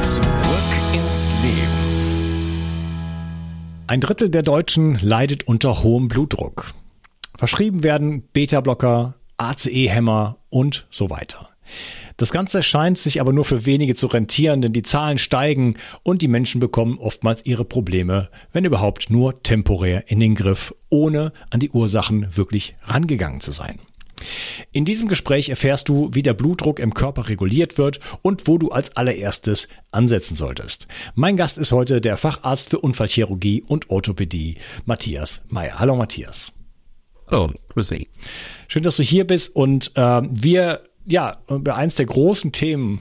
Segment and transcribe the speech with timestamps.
[0.00, 0.22] Zurück
[0.92, 1.86] ins Leben.
[3.86, 6.66] Ein Drittel der Deutschen leidet unter hohem Blutdruck.
[7.38, 11.50] Verschrieben werden Beta-Blocker, ACE-Hämmer und so weiter.
[12.16, 16.22] Das Ganze scheint sich aber nur für wenige zu rentieren, denn die Zahlen steigen und
[16.22, 21.60] die Menschen bekommen oftmals ihre Probleme, wenn überhaupt nur temporär in den Griff, ohne an
[21.60, 23.78] die Ursachen wirklich rangegangen zu sein.
[24.72, 28.70] In diesem Gespräch erfährst du, wie der Blutdruck im Körper reguliert wird und wo du
[28.70, 30.86] als allererstes ansetzen solltest.
[31.14, 35.78] Mein Gast ist heute der Facharzt für Unfallchirurgie und Orthopädie, Matthias Meyer.
[35.78, 36.52] Hallo Matthias.
[37.30, 38.08] Hallo, grüß dich.
[38.68, 43.00] Schön, dass du hier bist und äh, wir ja über eins der großen Themen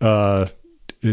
[0.00, 0.46] äh,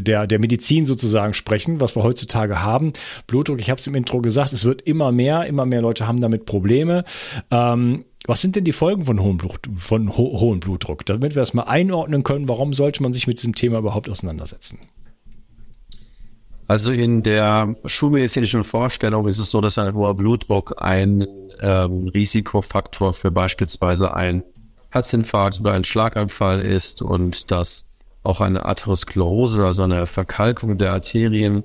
[0.01, 2.93] der, der Medizin sozusagen sprechen, was wir heutzutage haben.
[3.27, 6.21] Blutdruck, ich habe es im Intro gesagt, es wird immer mehr, immer mehr Leute haben
[6.21, 7.03] damit Probleme.
[7.51, 11.05] Ähm, was sind denn die Folgen von hohem, Blut, von ho hohem Blutdruck?
[11.05, 14.79] Damit wir das mal einordnen können, warum sollte man sich mit diesem Thema überhaupt auseinandersetzen?
[16.67, 21.27] Also in der schulmedizinischen Vorstellung ist es so, dass ein hoher Blutdruck ein
[21.59, 24.43] ähm, Risikofaktor für beispielsweise ein
[24.91, 27.92] Herzinfarkt oder ein Schlaganfall ist und dass
[28.23, 31.63] auch eine Atherosklerose, also eine Verkalkung der Arterien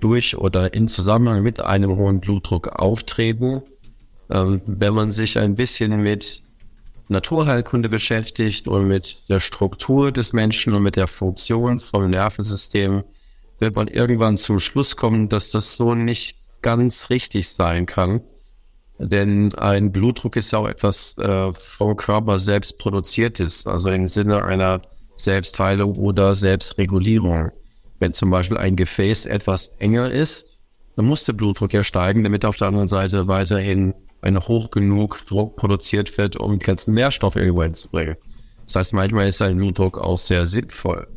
[0.00, 3.62] durch oder in Zusammenhang mit einem hohen Blutdruck auftreten.
[4.30, 6.42] Ähm, wenn man sich ein bisschen mit
[7.08, 13.02] Naturheilkunde beschäftigt und mit der Struktur des Menschen und mit der Funktion vom Nervensystem,
[13.58, 18.20] wird man irgendwann zum Schluss kommen, dass das so nicht ganz richtig sein kann.
[18.98, 24.44] Denn ein Blutdruck ist ja auch etwas äh, vom Körper selbst produziertes, also im Sinne
[24.44, 24.82] einer
[25.22, 27.50] Selbstheilung oder Selbstregulierung.
[27.98, 30.58] Wenn zum Beispiel ein Gefäß etwas enger ist,
[30.96, 35.24] dann muss der Blutdruck ja steigen, damit auf der anderen Seite weiterhin ein hoch genug
[35.26, 38.16] Druck produziert wird, um die ganzen Nährstoffe irgendwo hinzubringen.
[38.64, 41.08] Das heißt, manchmal ist ein Blutdruck auch sehr sinnvoll.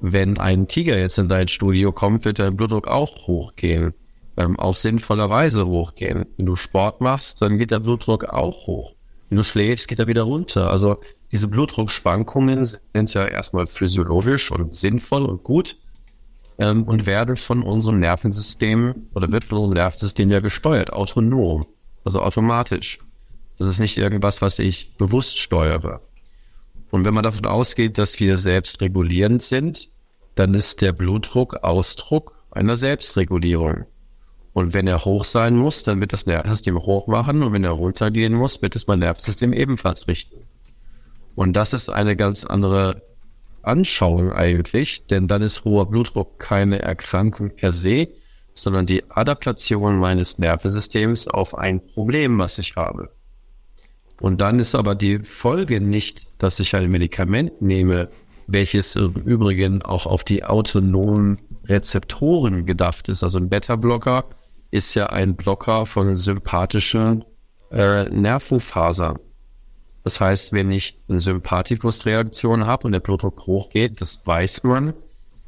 [0.00, 3.94] Wenn ein Tiger jetzt in dein Studio kommt, wird dein Blutdruck auch hochgehen.
[4.36, 6.26] Ähm, auch sinnvollerweise hochgehen.
[6.36, 8.94] Wenn du Sport machst, dann geht der Blutdruck auch hoch.
[9.28, 10.70] Wenn du schläfst, geht er wieder runter.
[10.70, 10.98] Also
[11.36, 15.76] diese Blutdruckschwankungen sind ja erstmal physiologisch und sinnvoll und gut
[16.56, 21.66] ähm, und werden von unserem Nervensystem oder wird von unserem Nervensystem ja gesteuert, autonom
[22.06, 23.00] also automatisch.
[23.58, 26.00] Das ist nicht irgendwas, was ich bewusst steuere.
[26.90, 29.90] Und wenn man davon ausgeht, dass wir selbst regulierend sind,
[30.36, 33.84] dann ist der Blutdruck Ausdruck einer Selbstregulierung.
[34.54, 37.72] Und wenn er hoch sein muss, dann wird das Nervensystem hoch machen und wenn er
[37.72, 40.46] runtergehen muss, wird es mein Nervensystem ebenfalls richten.
[41.36, 43.02] Und das ist eine ganz andere
[43.62, 48.08] Anschauung eigentlich, denn dann ist hoher Blutdruck keine Erkrankung per se,
[48.54, 53.10] sondern die Adaptation meines Nervensystems auf ein Problem, was ich habe.
[54.20, 58.08] Und dann ist aber die Folge nicht, dass ich ein Medikament nehme,
[58.46, 63.22] welches im Übrigen auch auf die autonomen Rezeptoren gedacht ist.
[63.22, 64.24] Also ein Beta-Blocker
[64.70, 67.24] ist ja ein Blocker von sympathischen
[67.70, 69.16] äh, Nervenfaser.
[70.06, 74.94] Das heißt, wenn ich eine Sympathikusreaktion habe und der Blutdruck hochgeht, das weiß man,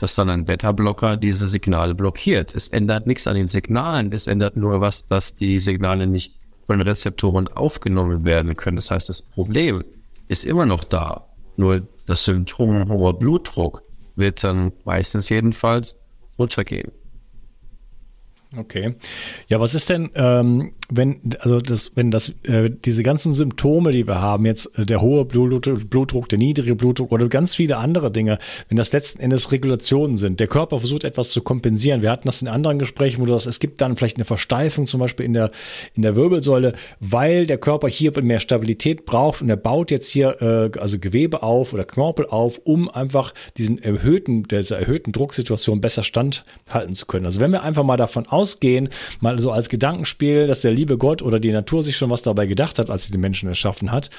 [0.01, 2.57] dass dann ein Beta-Blocker diese Signale blockiert.
[2.57, 6.35] Es ändert nichts an den Signalen, es ändert nur was, dass die Signale nicht
[6.67, 8.75] von Rezeptoren aufgenommen werden können.
[8.75, 9.85] Das heißt, das Problem
[10.27, 11.29] ist immer noch da.
[11.57, 13.85] Nur das Symptom hoher Blutdruck
[14.17, 16.01] wird dann meistens jedenfalls
[16.37, 16.91] runtergehen.
[18.57, 18.97] Okay.
[19.47, 24.07] Ja, was ist denn, ähm, wenn, also das, wenn das, äh, diese ganzen Symptome, die
[24.07, 28.11] wir haben, jetzt äh, der hohe Blutdruck, Blutdruck, der niedrige Blutdruck oder ganz viele andere
[28.11, 28.39] Dinge,
[28.69, 32.01] wenn das letzten Endes Regulationen sind, der Körper versucht etwas zu kompensieren.
[32.01, 34.87] Wir hatten das in anderen Gesprächen, wo du sagst, es gibt dann vielleicht eine Versteifung
[34.87, 35.51] zum Beispiel in der,
[35.95, 40.41] in der Wirbelsäule, weil der Körper hier mehr Stabilität braucht und er baut jetzt hier,
[40.41, 46.03] äh, also Gewebe auf oder Knorpel auf, um einfach diesen erhöhten, dieser erhöhten Drucksituation besser
[46.03, 47.27] standhalten zu können.
[47.27, 48.89] Also wenn wir einfach mal davon ausgehen,
[49.21, 52.47] mal so als Gedankenspiel, dass der liebe Gott oder die Natur sich schon was dabei
[52.47, 54.11] gedacht hat, als sie den Menschen erschaffen hat.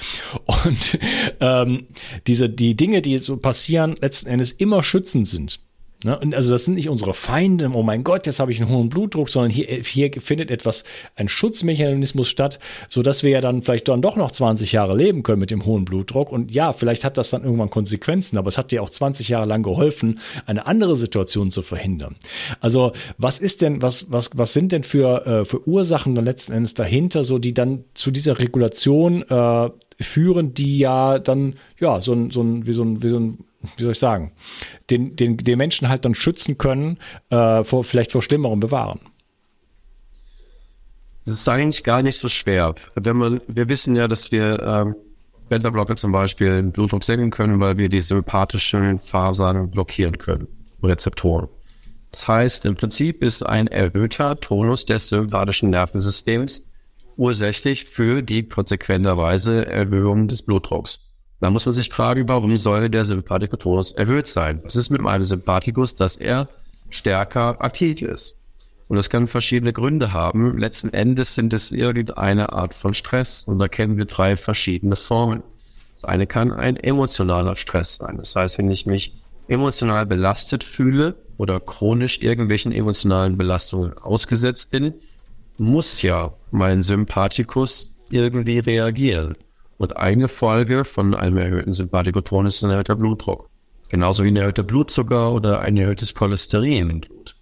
[0.46, 1.00] Und
[1.40, 1.88] ähm,
[2.28, 5.60] diese, die Dinge, die so passieren, letzten Endes immer schützend sind.
[6.06, 6.18] Ne?
[6.18, 8.88] Und also das sind nicht unsere Feinde, oh mein Gott, jetzt habe ich einen hohen
[8.88, 10.86] Blutdruck, sondern hier, hier findet etwas,
[11.18, 15.24] ein Schutzmechanismus statt, so dass wir ja dann vielleicht dann doch noch 20 Jahre leben
[15.24, 16.32] können mit dem hohen Blutdruck.
[16.32, 19.46] Und ja, vielleicht hat das dann irgendwann Konsequenzen, aber es hat dir auch 20 Jahre
[19.46, 22.16] lang geholfen, eine andere Situation zu verhindern.
[22.62, 26.54] Also was ist denn, was, was, was sind denn für, äh, für Ursachen dann letzten
[26.54, 29.70] Endes dahinter, so die dann zu dieser Regulation äh,
[30.00, 33.38] führen, die ja dann, ja, so ein, so ein, wie so ein, wie so ein
[33.78, 34.32] wie soll ich sagen,
[34.90, 36.98] den, den, den Menschen halt dann schützen können,
[37.30, 39.02] äh, vor, vielleicht vor Schlimmerem bewahren.
[41.26, 42.76] Das ist eigentlich gar nicht so schwer.
[42.96, 44.96] Wenn man, wir wissen ja, dass wir ähm,
[45.50, 50.48] Beta-Blocker zum Beispiel Blutdruck senken können, weil wir die sympathischen Fasern blockieren können,
[50.82, 51.50] Rezeptoren.
[52.12, 56.72] Das heißt, im Prinzip ist ein erhöhter Tonus des sympathischen Nervensystems
[57.18, 61.09] ursächlich für die konsequenterweise Erhöhung des Blutdrucks.
[61.40, 64.60] Da muss man sich fragen, warum soll der Sympathikus erhöht sein?
[64.64, 66.50] Was ist mit meinem Sympathikus, dass er
[66.90, 68.40] stärker aktiv ist?
[68.90, 70.58] Und das kann verschiedene Gründe haben.
[70.58, 73.44] Letzten Endes sind es irgendeine Art von Stress.
[73.44, 75.44] Und da kennen wir drei verschiedene Formen.
[75.94, 78.18] Das eine kann ein emotionaler Stress sein.
[78.18, 79.14] Das heißt, wenn ich mich
[79.48, 84.94] emotional belastet fühle oder chronisch irgendwelchen emotionalen Belastungen ausgesetzt bin,
[85.58, 89.36] muss ja mein Sympathikus irgendwie reagieren.
[89.80, 93.50] Und eine Folge von einem erhöhten Sympathikoton ist ein erhöhter Blutdruck.
[93.88, 97.38] Genauso wie ein erhöhter Blutzucker oder ein erhöhtes Cholesterin im Blut.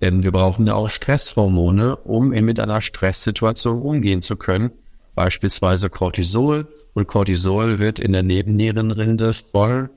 [0.00, 4.70] Denn wir brauchen ja auch Stresshormone, um mit einer Stresssituation umgehen zu können.
[5.14, 6.66] Beispielsweise Cortisol.
[6.94, 9.90] Und Cortisol wird in der Nebennierenrinde voll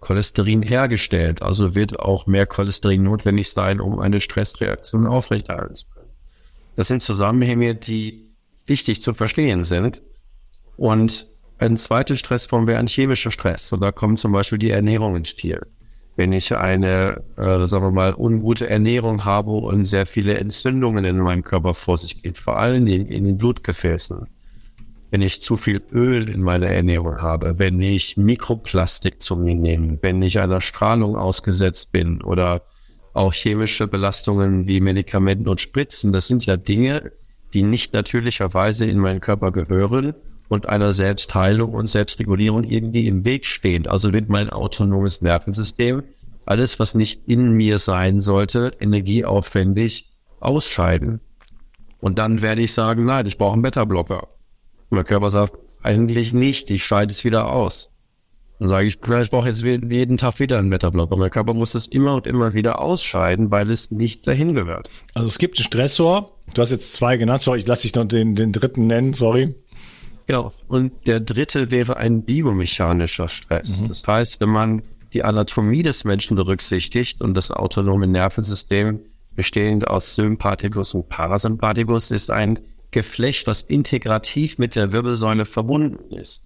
[0.00, 1.42] Cholesterin hergestellt.
[1.42, 6.10] Also wird auch mehr Cholesterin notwendig sein, um eine Stressreaktion aufrechterhalten zu können.
[6.74, 8.34] Das sind Zusammenhänge, die
[8.66, 10.02] wichtig zu verstehen sind.
[10.78, 11.26] Und
[11.58, 13.72] ein zweiter Stressform wäre ein chemischer Stress.
[13.72, 15.60] Und da kommt zum Beispiel die Ernährung ins Spiel.
[16.16, 21.18] Wenn ich eine, äh, sagen wir mal, ungute Ernährung habe und sehr viele Entzündungen in
[21.18, 24.28] meinem Körper vor sich geht, vor allen Dingen in den Blutgefäßen.
[25.10, 29.98] Wenn ich zu viel Öl in meiner Ernährung habe, wenn ich Mikroplastik zu mir nehme,
[30.00, 32.62] wenn ich einer Strahlung ausgesetzt bin oder
[33.14, 37.10] auch chemische Belastungen wie Medikamenten und Spritzen, das sind ja Dinge,
[37.54, 40.14] die nicht natürlicherweise in meinen Körper gehören
[40.48, 43.86] und einer Selbstheilung und Selbstregulierung irgendwie im Weg stehen.
[43.86, 46.02] Also wird mein autonomes Nervensystem
[46.48, 50.08] alles, was nicht in mir sein sollte, energieaufwendig
[50.40, 51.20] ausscheiden.
[52.00, 54.28] Und dann werde ich sagen, nein, ich brauche einen Beta-Blocker.
[54.88, 57.90] Mein Körper sagt, eigentlich nicht, ich scheide es wieder aus.
[58.58, 61.16] Dann sage ich, ich brauche jetzt jeden Tag wieder einen Beta-Blocker.
[61.16, 64.88] Mein Körper muss das immer und immer wieder ausscheiden, weil es nicht dahin gehört.
[65.14, 66.32] Also es gibt einen Stressor.
[66.54, 67.42] Du hast jetzt zwei genannt.
[67.42, 69.12] Sorry, ich lasse dich noch den, den dritten nennen.
[69.12, 69.54] Sorry.
[70.28, 70.52] Genau.
[70.66, 73.80] Und der dritte wäre ein biomechanischer Stress.
[73.80, 73.88] Mhm.
[73.88, 74.82] Das heißt, wenn man
[75.14, 79.00] die Anatomie des Menschen berücksichtigt und das autonome Nervensystem
[79.34, 82.58] bestehend aus Sympathikus und Parasympathikus ist ein
[82.90, 86.44] Geflecht, was integrativ mit der Wirbelsäule verbunden ist.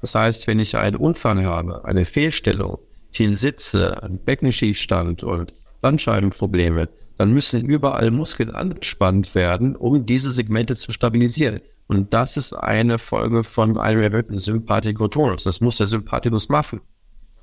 [0.00, 2.78] Das heißt, wenn ich einen Unfall habe, eine Fehlstellung,
[3.10, 10.76] viel Sitze, einen Beckenschiefstand und Bandscheibenprobleme, dann müssen überall Muskeln angespannt werden, um diese Segmente
[10.76, 11.60] zu stabilisieren.
[11.88, 15.44] Und das ist eine Folge von einem erhöhten Sympathikotonus.
[15.44, 16.82] Das muss der Sympathikus machen.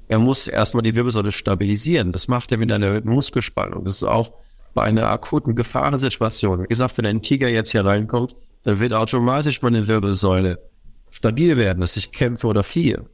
[0.08, 2.12] Er muss erstmal die Wirbelsäule stabilisieren.
[2.12, 3.84] Das macht er mit einer erhöhten Muskelspannung.
[3.86, 4.34] Das ist auch
[4.75, 6.62] bei einer akuten Gefahrensituation.
[6.64, 10.60] Wie gesagt, wenn ein Tiger jetzt hier reinkommt, dann wird automatisch meine Wirbelsäule
[11.10, 13.10] stabil werden, dass ich kämpfe oder fliehe.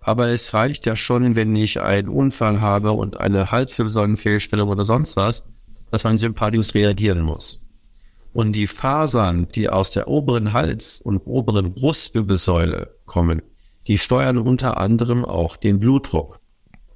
[0.00, 5.16] Aber es reicht ja schon, wenn ich einen Unfall habe und eine Halswirbelsäulenfehlstellung oder sonst
[5.16, 5.50] was,
[5.90, 7.71] dass mein Sympathikus reagieren muss.
[8.32, 13.42] Und die Fasern, die aus der oberen Hals- und oberen Brustwirbelsäule kommen,
[13.86, 16.40] die steuern unter anderem auch den Blutdruck.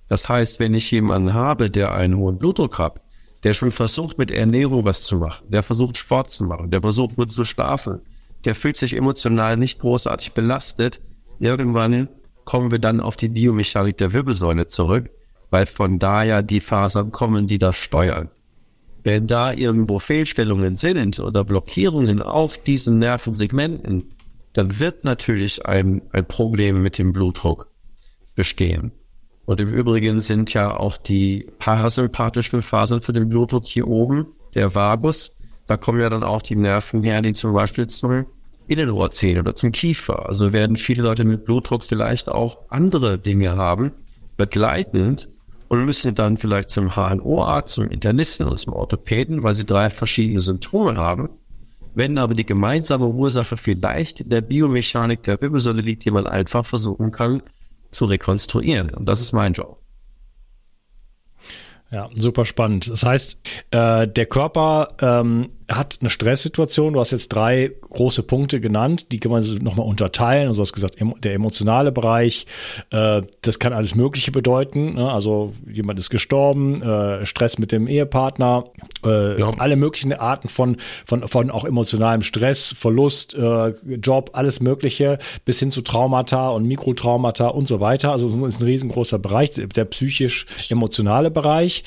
[0.08, 3.02] Das heißt, wenn ich jemanden habe, der einen hohen Blutdruck hat,
[3.42, 7.16] der schon versucht, mit Ernährung was zu machen, der versucht, Sport zu machen, der versucht,
[7.16, 8.00] gut zu schlafen,
[8.44, 11.00] der fühlt sich emotional nicht großartig belastet,
[11.38, 12.08] irgendwann
[12.44, 15.10] kommen wir dann auf die Biomechanik der Wirbelsäule zurück,
[15.50, 18.30] weil von da ja die Fasern kommen, die das steuern.
[19.06, 24.08] Wenn da irgendwo Fehlstellungen sind oder Blockierungen auf diesen Nervensegmenten,
[24.52, 27.70] dann wird natürlich ein, ein Problem mit dem Blutdruck
[28.34, 28.90] bestehen.
[29.44, 34.74] Und im Übrigen sind ja auch die parasympathischen Fasern für den Blutdruck hier oben, der
[34.74, 35.36] Vagus,
[35.68, 38.26] da kommen ja dann auch die Nerven her, die zum Beispiel zum
[38.66, 40.26] Innenohr zählen oder zum Kiefer.
[40.26, 43.92] Also werden viele Leute mit Blutdruck vielleicht auch andere Dinge haben,
[44.36, 45.28] begleitend
[45.68, 50.40] und müssen dann vielleicht zum HNO-Arzt, zum Internisten oder zum Orthopäden, weil sie drei verschiedene
[50.40, 51.30] Symptome haben.
[51.94, 56.66] Wenn aber die gemeinsame Ursache vielleicht in der Biomechanik der Wirbelsäule liegt, die man einfach
[56.66, 57.42] versuchen kann
[57.90, 58.90] zu rekonstruieren.
[58.90, 59.80] Und das ist mein Job.
[61.90, 62.88] Ja, super spannend.
[62.88, 66.92] Das heißt, äh, der Körper ähm, hat eine Stresssituation.
[66.92, 70.48] Du hast jetzt drei große Punkte genannt, die kann man nochmal unterteilen.
[70.48, 72.46] Also du hast gesagt, der emotionale Bereich,
[72.90, 74.94] äh, das kann alles Mögliche bedeuten.
[74.94, 75.10] Ne?
[75.10, 78.66] Also jemand ist gestorben, äh, Stress mit dem Ehepartner,
[79.04, 79.50] äh, ja.
[79.58, 85.58] alle möglichen Arten von, von, von auch emotionalem Stress, Verlust, äh, Job, alles Mögliche, bis
[85.58, 88.12] hin zu Traumata und Mikrotraumata und so weiter.
[88.12, 91.82] Also das ist ein riesengroßer Bereich, der psychisch-emotionale Bereich.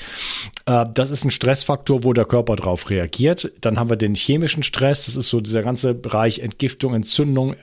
[0.70, 3.52] Äh, das ist ein Stressfaktor, wo der Körper darauf reagiert.
[3.60, 7.54] Dann haben wir den chemischen Stress, das ist so dieser ganze Bereich Entgiftung, Entzündung,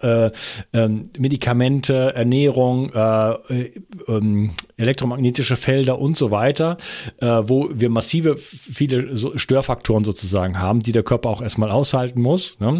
[0.00, 0.30] äh, äh,
[0.72, 3.70] ähm, Medikamente, Ernährung, äh,
[4.08, 6.76] ähm, elektromagnetische Felder und so weiter,
[7.18, 12.58] äh, wo wir massive viele Störfaktoren sozusagen haben, die der Körper auch erstmal aushalten muss.
[12.60, 12.78] Ne?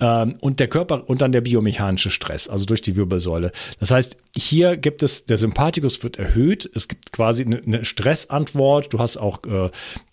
[0.00, 3.52] Ähm, und der Körper und dann der biomechanische Stress, also durch die Wirbelsäule.
[3.80, 8.92] Das heißt, hier gibt es, der Sympathikus wird erhöht, es gibt quasi eine, eine Stressantwort.
[8.92, 9.70] Du hast auch, äh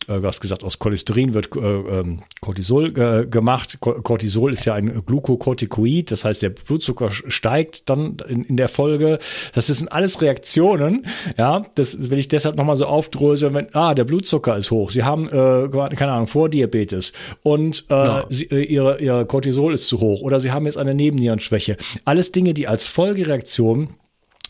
[0.09, 3.79] du hast gesagt, aus Cholesterin wird äh, ähm, Cortisol äh, gemacht.
[3.79, 9.19] Cortisol ist ja ein Glukokortikoid, das heißt, der Blutzucker steigt dann in, in der Folge.
[9.53, 11.05] Das sind alles Reaktionen,
[11.37, 15.03] ja, das will ich deshalb nochmal so aufdröseln, wenn, ah, der Blutzucker ist hoch, Sie
[15.03, 17.13] haben, äh, keine Ahnung, Vordiabetes
[17.43, 18.25] und äh, ja.
[18.29, 21.77] sie, äh, ihre, ihr Cortisol ist zu hoch oder Sie haben jetzt eine Nebennierenschwäche.
[22.05, 23.89] Alles Dinge, die als Folgereaktion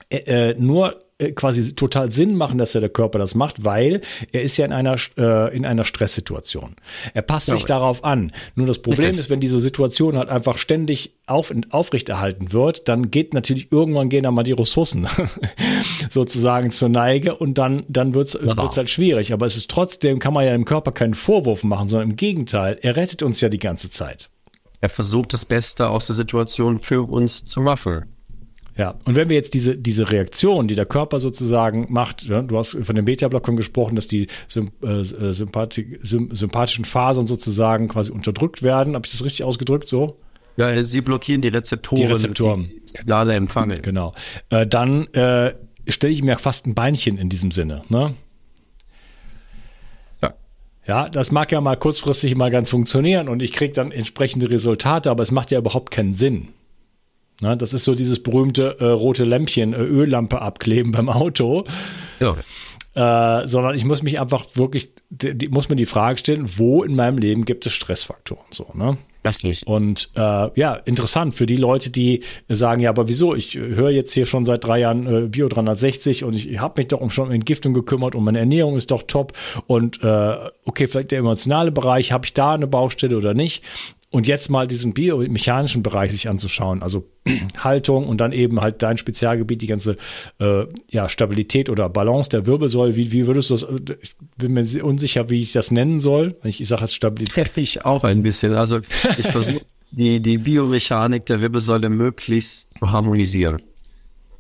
[0.10, 4.42] äh, nur äh, quasi total Sinn machen, dass er der Körper das macht, weil er
[4.42, 6.76] ist ja in einer äh, in einer Stresssituation.
[7.14, 8.32] Er passt ja, sich darauf an.
[8.56, 9.20] Nur das Problem richtig.
[9.20, 14.24] ist, wenn diese Situation halt einfach ständig auf, aufrechterhalten wird, dann geht natürlich irgendwann gehen
[14.24, 15.08] da mal die Ressourcen
[16.10, 18.64] sozusagen zur Neige und dann dann wird's genau.
[18.64, 19.34] wird's halt schwierig.
[19.34, 22.80] Aber es ist trotzdem kann man ja dem Körper keinen Vorwurf machen, sondern im Gegenteil,
[22.82, 24.30] er rettet uns ja die ganze Zeit.
[24.80, 28.06] Er versucht das Beste aus der Situation für uns zu machen.
[28.80, 32.58] Ja, und wenn wir jetzt diese, diese Reaktion, die der Körper sozusagen macht, ja, du
[32.58, 34.28] hast von den Beta-Blockern gesprochen, dass die
[34.82, 38.96] äh, Sympathi sympathischen Fasern sozusagen quasi unterdrückt werden.
[38.96, 40.18] Habe ich das richtig ausgedrückt so?
[40.56, 42.70] Ja, sie blockieren die Rezeptoren, die Rezeptoren.
[42.70, 43.82] die Signale empfangen.
[43.82, 44.14] Genau.
[44.50, 45.54] Äh, dann äh,
[45.90, 47.82] stelle ich mir fast ein Beinchen in diesem Sinne.
[47.90, 48.14] Ne?
[50.22, 50.34] Ja.
[50.88, 55.12] Ja, das mag ja mal kurzfristig mal ganz funktionieren und ich kriege dann entsprechende Resultate,
[55.12, 56.48] aber es macht ja überhaupt keinen Sinn.
[57.42, 61.66] Na, das ist so dieses berühmte äh, rote Lämpchen, äh, Öllampe abkleben beim Auto.
[62.20, 62.36] Ja.
[62.96, 66.84] Äh, sondern ich muss mich einfach wirklich, die, die, muss mir die Frage stellen, wo
[66.84, 68.46] in meinem Leben gibt es Stressfaktoren?
[68.52, 68.98] So, ne?
[69.22, 69.68] Das nicht.
[69.68, 73.36] Und äh, ja, interessant für die Leute, die sagen, ja, aber wieso?
[73.36, 76.88] Ich höre jetzt hier schon seit drei Jahren äh, Bio 360 und ich habe mich
[76.88, 79.34] doch um schon um Entgiftung gekümmert und meine Ernährung ist doch top.
[79.68, 83.64] Und äh, okay, vielleicht der emotionale Bereich, habe ich da eine Baustelle oder nicht?
[84.12, 87.08] Und jetzt mal diesen biomechanischen Bereich sich anzuschauen, also
[87.64, 89.98] Haltung und dann eben halt dein Spezialgebiet, die ganze
[90.40, 92.96] äh, ja, Stabilität oder Balance der Wirbelsäule.
[92.96, 96.36] Wie, wie würdest du das, ich bin mir unsicher, wie ich das nennen soll.
[96.44, 97.52] Ich, ich sage jetzt Stabilität.
[97.56, 98.54] Ich auch ein bisschen.
[98.54, 98.80] Also
[99.18, 99.62] ich versuche
[99.92, 103.62] die, die Biomechanik der Wirbelsäule möglichst zu harmonisieren,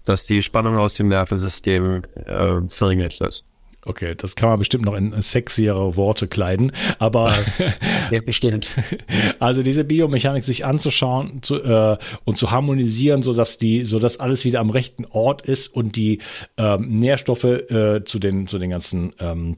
[0.05, 3.45] dass die Spannung aus dem Nervensystem äh, verringert wird.
[3.85, 7.33] Okay, das kann man bestimmt noch in sexiere Worte kleiden, aber
[8.11, 8.69] ja, bestimmt.
[9.39, 14.19] Also diese Biomechanik sich anzuschauen zu, äh, und zu harmonisieren, so dass die, so dass
[14.19, 16.19] alles wieder am rechten Ort ist und die
[16.57, 19.57] ähm, Nährstoffe äh, zu den zu den ganzen ähm,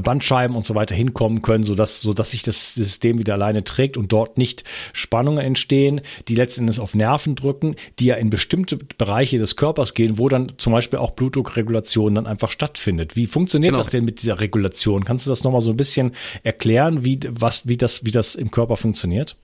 [0.00, 4.12] Bandscheiben und so weiter hinkommen können, sodass, sodass sich das System wieder alleine trägt und
[4.12, 9.38] dort nicht Spannungen entstehen, die letzten Endes auf Nerven drücken, die ja in bestimmte Bereiche
[9.38, 13.16] des Körpers gehen, wo dann zum Beispiel auch Blutdruckregulation dann einfach stattfindet.
[13.16, 13.82] Wie funktioniert genau.
[13.82, 15.04] das denn mit dieser Regulation?
[15.04, 16.12] Kannst du das nochmal so ein bisschen
[16.42, 19.36] erklären, wie, was, wie, das, wie das im Körper funktioniert?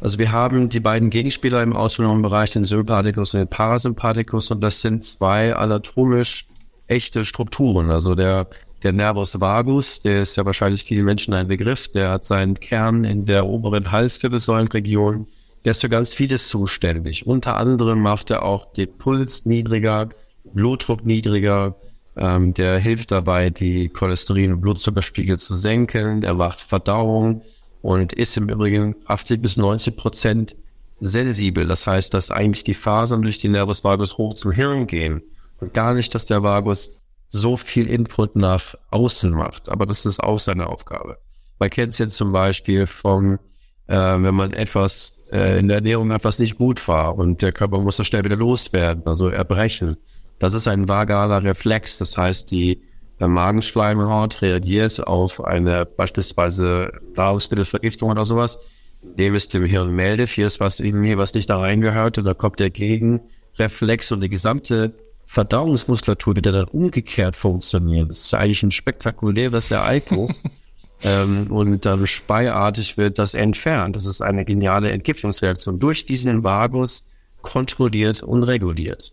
[0.00, 4.60] Also wir haben die beiden Gegenspieler im autonomen Bereich, den Sympathikus und den Parasympathikus, und
[4.60, 6.48] das sind zwei anatomisch
[6.88, 7.90] echte Strukturen.
[7.90, 8.48] Also der,
[8.82, 13.04] der Nervus vagus, der ist ja wahrscheinlich vielen Menschen ein Begriff, der hat seinen Kern
[13.04, 15.26] in der oberen Halswirbelsäulenregion.
[15.64, 17.26] Der ist für ganz vieles zuständig.
[17.26, 20.08] Unter anderem macht er auch den Puls niedriger,
[20.52, 21.76] Blutdruck niedriger,
[22.16, 26.24] ähm, der hilft dabei, die Cholesterin- und Blutzuckerspiegel zu senken.
[26.24, 27.42] Er macht Verdauung
[27.80, 30.56] und ist im Übrigen 80 bis 90 Prozent
[31.00, 31.66] sensibel.
[31.66, 35.22] Das heißt, dass eigentlich die Fasern durch den Nervus vagus hoch zum Hirn gehen
[35.60, 37.01] und gar nicht, dass der Vagus
[37.32, 39.70] so viel Input nach außen macht.
[39.70, 41.16] Aber das ist auch seine Aufgabe.
[41.58, 43.38] Man kennt es jetzt zum Beispiel von,
[43.86, 47.80] äh, wenn man etwas äh, in der Ernährung etwas nicht gut war und der Körper
[47.80, 49.96] muss das schnell wieder loswerden, also erbrechen.
[50.40, 51.98] Das ist ein vagaler Reflex.
[51.98, 52.82] Das heißt, die
[53.18, 58.58] der Magenschleimhaut reagiert auf eine beispielsweise Nahrungsmittelvergiftung oder sowas,
[59.00, 62.24] indem es dem Hirn meldet, hier ist was in mir, was nicht da reingehört, und
[62.24, 64.94] da kommt der Gegenreflex und die gesamte
[65.24, 68.08] Verdauungsmuskulatur wird dann umgekehrt funktionieren.
[68.08, 70.42] Das ist eigentlich ein spektakuläres Ereignis.
[71.02, 73.96] ähm, und dann speiartig wird das entfernt.
[73.96, 77.10] Das ist eine geniale Entgiftungsreaktion durch diesen Vagus
[77.40, 79.12] kontrolliert und reguliert.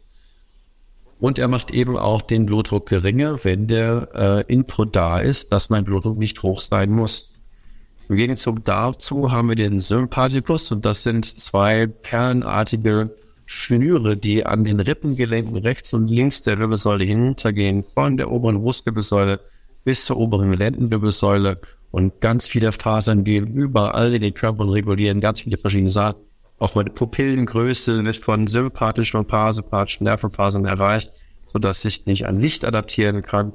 [1.20, 4.10] Und er macht eben auch den Blutdruck geringer, wenn der
[4.48, 7.36] äh, Input da ist, dass mein Blutdruck nicht hoch sein muss.
[8.08, 13.14] Im Gegenzug dazu haben wir den Sympathikus und das sind zwei perlenartige
[13.52, 19.40] Schnüre, die an den Rippengelenken rechts und links der Wirbelsäule hinuntergehen, von der oberen Brustwirbelsäule
[19.84, 25.20] bis zur oberen Lendenwirbelsäule und ganz viele Fasern gehen überall in den Körper und regulieren
[25.20, 26.22] ganz viele verschiedene Sachen.
[26.60, 31.12] Auch meine Pupillengröße wird von sympathischen und parasympathischen Nervenfasern erreicht,
[31.48, 33.52] sodass ich nicht an Licht adaptieren kann.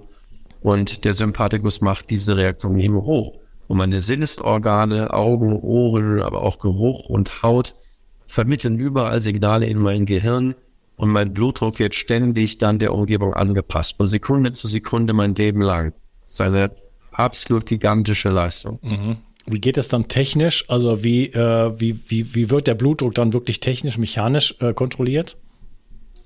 [0.61, 3.35] Und der Sympathikus macht diese Reaktion eben hoch.
[3.69, 7.77] Und meine Sinnesorgane, Augen, Ohren, aber auch Geruch und Haut
[8.27, 10.55] vermitteln überall Signale in mein Gehirn
[10.97, 13.97] und mein Blutdruck wird ständig dann der Umgebung angepasst.
[13.97, 15.93] Von Sekunde zu Sekunde mein Leben lang.
[16.23, 16.71] Das ist eine
[17.13, 18.79] absolut gigantische Leistung.
[18.83, 19.17] Mhm.
[19.47, 20.65] Wie geht das dann technisch?
[20.69, 25.37] Also wie, äh, wie, wie, wie wird der Blutdruck dann wirklich technisch, mechanisch äh, kontrolliert?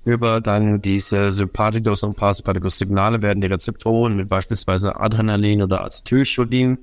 [0.05, 6.77] Über dann diese Sympathikus und Parasympathikus Signale werden die Rezeptoren mit beispielsweise Adrenalin oder Acetylcholin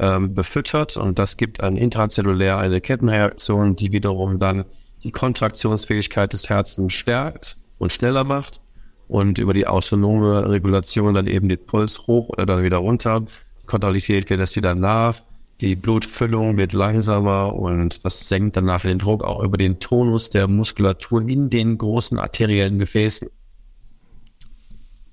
[0.00, 0.96] ähm, befüttert.
[0.96, 4.64] Und das gibt dann intrazellulär eine Kettenreaktion, die wiederum dann
[5.04, 8.60] die Kontraktionsfähigkeit des Herzens stärkt und schneller macht
[9.08, 13.22] und über die autonome Regulation dann eben den Puls hoch oder dann wieder runter.
[13.66, 15.20] Kontrolliert wird das wieder nach.
[15.60, 20.30] Die Blutfüllung wird langsamer und das senkt dann nachher den Druck auch über den Tonus
[20.30, 23.28] der Muskulatur in den großen arteriellen Gefäßen.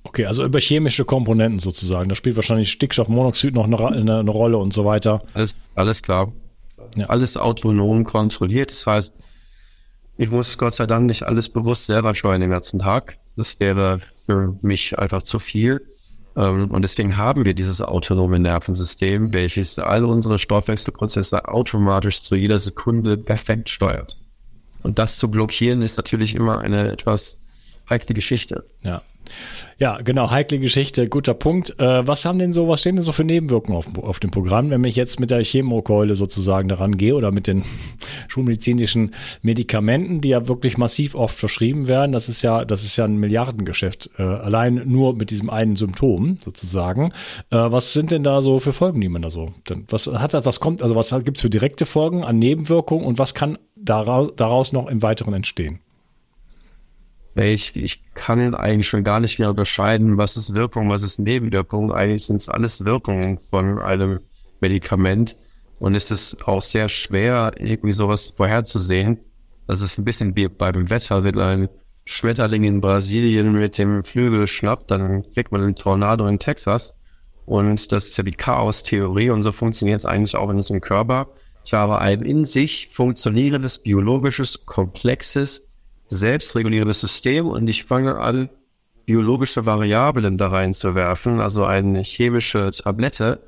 [0.08, 2.08] Okay, also über chemische Komponenten sozusagen.
[2.08, 5.22] Da spielt wahrscheinlich Stickstoffmonoxid noch eine, eine, Rolle und so weiter.
[5.34, 6.32] Alles, alles klar.
[6.96, 7.08] Ja.
[7.08, 8.72] Alles autonom kontrolliert.
[8.72, 9.17] Das heißt,
[10.15, 13.17] ich muss Gott sei Dank nicht alles bewusst selber steuern den ganzen Tag.
[13.36, 15.86] Das wäre für mich einfach zu viel.
[16.38, 22.60] Ähm, und deswegen haben wir dieses autonome Nervensystem, welches all unsere Stoffwechselprozesse automatisch zu jeder
[22.60, 24.17] Sekunde perfekt steuert.
[24.84, 27.41] Und das zu blockieren ist natürlich immer eine etwas
[27.89, 28.65] heikle Geschichte.
[28.84, 29.02] Ja.
[29.80, 31.80] Ja, genau, heikle Geschichte, guter Punkt.
[31.80, 34.69] Äh, was haben denn so, was stehen denn so für Nebenwirkungen auf, auf dem Programm,
[34.69, 37.63] wenn ich jetzt mit der Chemokeule sozusagen daran gehe oder mit den
[38.28, 42.12] schulmedizinischen Medikamenten, die ja wirklich massiv oft verschrieben werden?
[42.12, 46.38] Das ist ja, das ist ja ein Milliardengeschäft, äh, allein nur mit diesem einen Symptom
[46.38, 47.12] sozusagen.
[47.52, 49.54] Äh, was sind denn da so für Folgen, die man da so,
[49.89, 53.34] was hat das, was kommt, also was gibt's für direkte Folgen an Nebenwirkungen und was
[53.34, 55.80] kann daraus, daraus noch im Weiteren entstehen?
[57.38, 61.91] Ich, ich kann eigentlich schon gar nicht mehr unterscheiden, was ist Wirkung, was ist Nebenwirkung.
[61.91, 64.21] Eigentlich sind es alles Wirkungen von einem
[64.60, 65.36] Medikament.
[65.80, 69.19] Und es ist auch sehr schwer, irgendwie sowas vorherzusehen.
[69.67, 71.69] Das ist ein bisschen wie beim Wetter, wenn ein
[72.06, 76.97] Schmetterling in Brasilien mit dem Flügel schnappt, dann kriegt man einen Tornado in Texas.
[77.45, 81.28] Und das ist ja die Chaos-Theorie und so funktioniert es eigentlich auch in unserem Körper.
[81.63, 85.66] Ich habe ein in sich funktionierendes, biologisches, komplexes,
[86.08, 88.50] selbstregulierendes System und ich fange an,
[89.06, 93.41] biologische Variablen da reinzuwerfen, also eine chemische Tablette,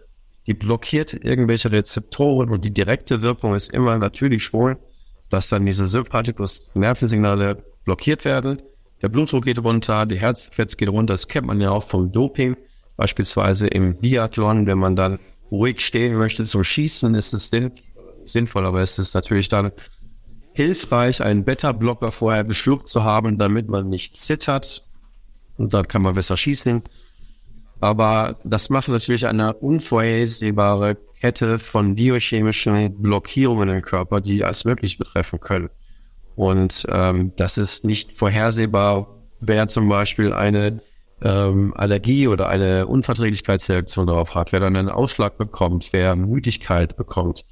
[0.47, 4.77] die blockiert irgendwelche Rezeptoren und die direkte Wirkung ist immer natürlich schon,
[5.29, 8.61] dass dann diese Sympathikus-Nervensignale blockiert werden,
[9.01, 12.57] der Blutdruck geht runter, die Herzfrequenz geht runter, das kennt man ja auch vom Doping.
[12.97, 15.19] Beispielsweise im Biathlon, wenn man dann
[15.51, 17.49] ruhig stehen möchte zum Schießen, ist es
[18.25, 19.71] sinnvoll, aber es ist natürlich dann
[20.59, 24.85] hilfreich, einen Beta-Blocker vorher geschluckt zu haben, damit man nicht zittert
[25.57, 26.83] und dann kann man besser schießen.
[27.79, 34.97] Aber das macht natürlich eine unvorhersehbare Kette von biochemischen Blockierungen im Körper, die alles möglich
[34.97, 35.69] betreffen können.
[36.35, 39.07] Und ähm, das ist nicht vorhersehbar,
[39.39, 40.81] wer zum Beispiel eine
[41.21, 47.45] ähm, Allergie oder eine Unverträglichkeitsreaktion darauf hat, wer dann einen Ausschlag bekommt, wer Müdigkeit bekommt,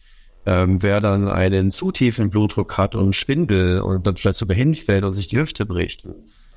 [0.47, 5.03] ähm, wer dann einen zu tiefen Blutdruck hat und Schwindel und dann vielleicht sogar hinfällt
[5.03, 6.07] und sich die Hüfte bricht.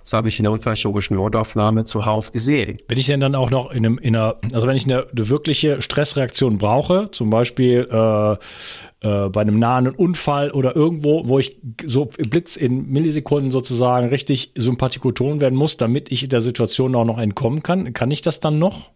[0.02, 2.78] Das habe ich in der unfallchirurgischen Notaufnahme zuhauf gesehen.
[2.88, 5.28] Wenn ich denn dann auch noch in, einem, in einer, also wenn ich eine, eine
[5.28, 11.58] wirkliche Stressreaktion brauche, zum Beispiel äh, äh, bei einem nahen Unfall oder irgendwo, wo ich
[11.84, 17.18] so Blitz in Millisekunden sozusagen richtig sympathikoton werden muss, damit ich der Situation auch noch
[17.18, 18.92] entkommen kann, kann ich das dann noch?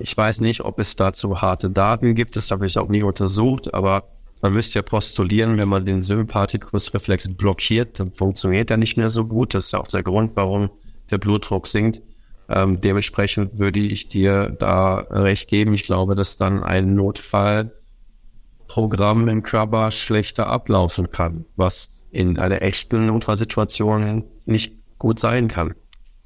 [0.00, 3.74] Ich weiß nicht, ob es dazu harte Daten gibt, das habe ich auch nie untersucht,
[3.74, 4.04] aber
[4.40, 9.26] man müsste ja postulieren, wenn man den Sympathikusreflex blockiert, dann funktioniert er nicht mehr so
[9.26, 9.52] gut.
[9.52, 10.70] Das ist auch der Grund, warum
[11.10, 12.00] der Blutdruck sinkt.
[12.48, 15.74] Ähm, dementsprechend würde ich dir da recht geben.
[15.74, 23.04] Ich glaube, dass dann ein Notfallprogramm im Körper schlechter ablaufen kann, was in einer echten
[23.06, 25.74] Notfallsituation nicht gut sein kann.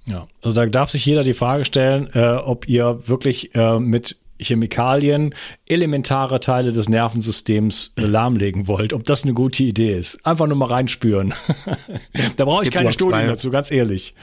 [0.07, 4.19] Ja, also da darf sich jeder die Frage stellen, äh, ob ihr wirklich äh, mit
[4.39, 5.35] Chemikalien
[5.67, 10.25] elementare Teile des Nervensystems äh, lahmlegen wollt, ob das eine gute Idee ist.
[10.27, 11.35] Einfach nur mal reinspüren.
[12.37, 14.15] da brauche ich keine Studien dazu, ganz ehrlich.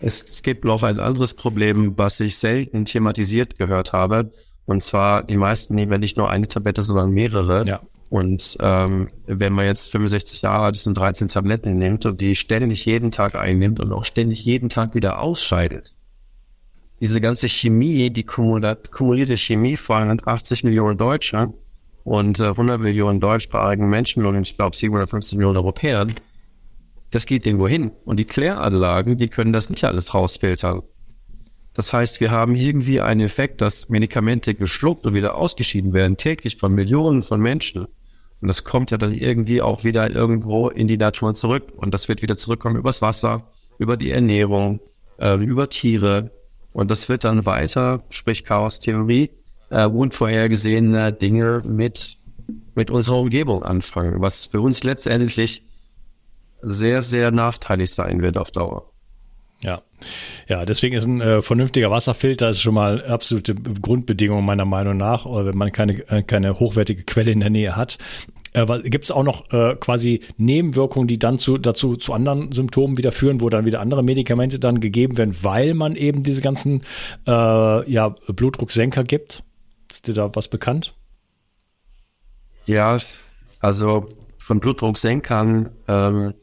[0.00, 4.30] Es, es gibt noch ein anderes Problem, was ich selten thematisiert gehört habe.
[4.64, 7.66] Und zwar, die meisten nehmen ja nicht nur eine Tablette, sondern mehrere.
[7.66, 7.80] Ja.
[8.10, 12.36] Und ähm, wenn man jetzt 65 Jahre alt ist und 13 Tabletten nimmt und die
[12.36, 15.94] ständig jeden Tag einnimmt und auch ständig jeden Tag wieder ausscheidet,
[17.00, 21.52] diese ganze Chemie, die kumulierte Chemie allem 80 Millionen Deutsche
[22.02, 26.14] und äh, 100 Millionen deutschsprachigen Menschen und ich glaube 750 Millionen Europäern,
[27.10, 27.92] das geht irgendwo hin.
[28.04, 30.82] Und die Kläranlagen, die können das nicht alles rausfiltern.
[31.74, 36.56] Das heißt, wir haben irgendwie einen Effekt, dass Medikamente geschluckt und wieder ausgeschieden werden, täglich
[36.56, 37.86] von Millionen von Menschen.
[38.40, 41.72] Und das kommt ja dann irgendwie auch wieder irgendwo in die Natur zurück.
[41.76, 44.80] Und das wird wieder zurückkommen übers Wasser, über die Ernährung,
[45.18, 46.30] äh, über Tiere,
[46.72, 49.30] und das wird dann weiter, sprich Chaos-Theorie,
[49.70, 52.18] äh, unvorhergesehene Dinge mit,
[52.74, 55.64] mit unserer Umgebung anfangen, was für uns letztendlich
[56.60, 58.90] sehr, sehr nachteilig sein wird auf Dauer.
[59.60, 59.82] Ja,
[60.48, 65.26] ja, deswegen ist ein äh, vernünftiger Wasserfilter ist schon mal absolute Grundbedingung meiner Meinung nach,
[65.26, 67.98] wenn man keine, äh, keine hochwertige Quelle in der Nähe hat.
[68.54, 72.96] Äh, Gibt es auch noch äh, quasi Nebenwirkungen, die dann zu, dazu zu anderen Symptomen
[72.96, 76.82] wieder führen, wo dann wieder andere Medikamente dann gegeben werden, weil man eben diese ganzen
[77.26, 79.42] äh, ja, Blutdrucksenker gibt?
[79.90, 80.94] Ist dir da was bekannt?
[82.66, 82.98] Ja,
[83.60, 86.34] also von Blutdrucksenkern ähm,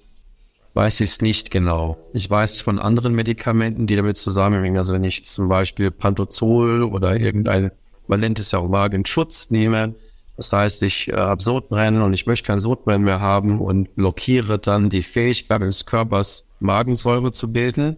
[0.76, 1.98] weiß ich es nicht genau.
[2.14, 4.78] Ich weiß von anderen Medikamenten, die damit zusammenhängen.
[4.78, 7.72] Also wenn ich zum Beispiel Pantozol oder irgendein,
[8.08, 9.96] man nennt es ja auch Magenschutz nehme,
[10.38, 14.60] das heißt, ich äh, habe Sodbrennen und ich möchte kein Sodbrennen mehr haben und blockiere
[14.60, 17.98] dann die Fähigkeit des Körpers, Magensäure zu bilden.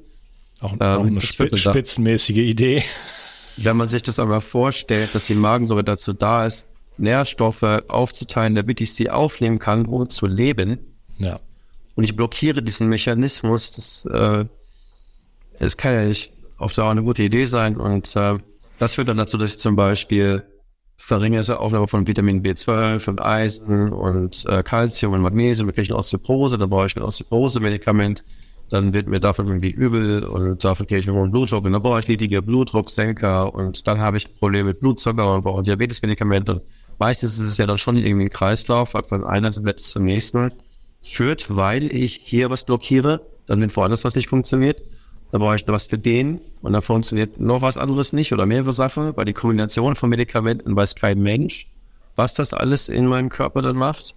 [0.59, 2.83] Auch, ähm, auch eine sp spitzenmäßige Idee.
[3.57, 8.81] Wenn man sich das aber vorstellt, dass die Magensäure dazu da ist, Nährstoffe aufzuteilen, damit
[8.81, 10.77] ich sie aufnehmen kann, um zu leben.
[11.17, 11.39] Ja.
[11.97, 14.45] Und ich blockiere diesen Mechanismus, das, äh,
[15.59, 17.75] das kann ja nicht auf Dauer eine gute Idee sein.
[17.75, 18.37] Und äh,
[18.77, 20.43] das führt dann dazu, dass ich zum Beispiel
[20.95, 25.67] verringerte Aufnahme von Vitamin B12 und Eisen und äh, Calcium und Magnesium.
[25.67, 28.23] Wir kriegen Osteoporose, da brauche ich ein Osteoporose-Medikament.
[28.69, 32.01] Dann wird mir davon irgendwie übel und davon kriege ich einen Blutdruck und dann brauche
[32.01, 36.61] ich niedrige Blutdrucksenker und dann habe ich Probleme mit Blutzucker und brauche Diabetesmedikamente.
[36.99, 40.51] Meistens ist es ja dann schon irgendwie ein Kreislauf, von einer Tablette zum nächsten
[41.01, 44.81] führt, weil ich hier was blockiere, dann wird woanders was nicht funktioniert
[45.31, 48.45] da brauche ich noch was für den und dann funktioniert noch was anderes nicht oder
[48.45, 51.67] mehrere Sachen, weil die Kombination von Medikamenten weiß kein Mensch,
[52.15, 54.15] was das alles in meinem Körper dann macht.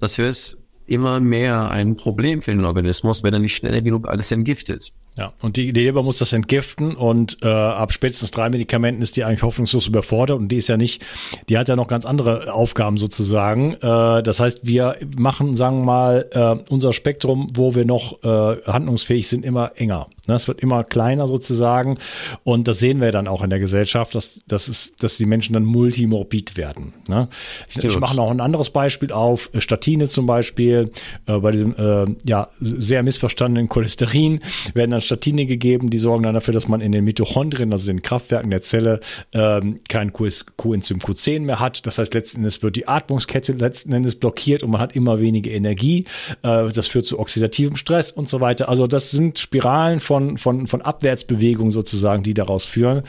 [0.00, 4.30] Das wird immer mehr ein Problem für den Organismus, wenn er nicht schnell genug alles
[4.30, 4.92] entgiftet.
[5.18, 9.24] Ja, und die Leber muss das entgiften und äh, ab spätestens drei Medikamenten ist die
[9.24, 11.04] eigentlich hoffnungslos überfordert und die ist ja nicht,
[11.50, 13.74] die hat ja noch ganz andere Aufgaben sozusagen.
[13.74, 18.62] Äh, das heißt, wir machen, sagen wir mal, äh, unser Spektrum, wo wir noch äh,
[18.66, 20.06] handlungsfähig sind, immer enger.
[20.28, 21.98] Ne, es wird immer kleiner sozusagen.
[22.44, 25.54] Und das sehen wir dann auch in der Gesellschaft, dass, dass, es, dass die Menschen
[25.54, 26.94] dann multimorbid werden.
[27.08, 27.28] Ne?
[27.68, 29.50] Ich, ich mache noch ein anderes Beispiel auf.
[29.58, 30.92] Statine zum Beispiel.
[31.26, 34.40] Äh, bei diesem äh, ja, sehr missverstandenen Cholesterin
[34.74, 38.02] werden dann Statine gegeben, die sorgen dann dafür, dass man in den Mitochondrien, also den
[38.02, 39.00] Kraftwerken der Zelle,
[39.32, 41.86] ähm, kein Coenzym Q10 mehr hat.
[41.86, 45.50] Das heißt, letzten Endes wird die Atmungskette letzten Endes blockiert und man hat immer weniger
[45.50, 46.06] Energie.
[46.42, 48.68] Äh, das führt zu oxidativem Stress und so weiter.
[48.68, 53.02] Also das sind Spiralen von von, von, Abwärtsbewegungen sozusagen, die daraus führen.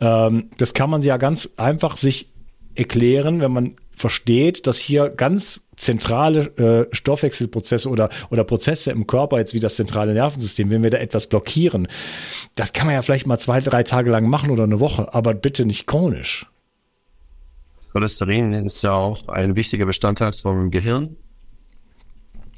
[0.00, 2.28] Ähm, das kann man ja ganz einfach sich
[2.74, 9.38] erklären, wenn man versteht, dass hier ganz zentrale äh, Stoffwechselprozesse oder, oder Prozesse im Körper,
[9.38, 11.86] jetzt wie das zentrale Nervensystem, wenn wir da etwas blockieren,
[12.56, 15.34] das kann man ja vielleicht mal zwei, drei Tage lang machen oder eine Woche, aber
[15.34, 16.46] bitte nicht chronisch.
[17.92, 21.16] Cholesterin ist ja auch ein wichtiger Bestandteil vom Gehirn.